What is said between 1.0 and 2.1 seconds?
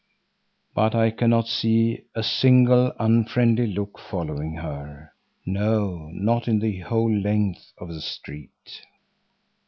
cannot see